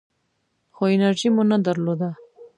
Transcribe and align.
خو 0.75 0.83
انرژي 0.95 1.29
مو 1.35 1.43
نه 1.51 1.57
درلوده. 1.65 2.09